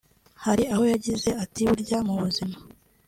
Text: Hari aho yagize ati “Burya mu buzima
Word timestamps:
Hari 0.43 0.63
aho 0.73 0.83
yagize 0.91 1.29
ati 1.43 1.61
“Burya 1.69 1.99
mu 2.07 2.13
buzima 2.21 2.55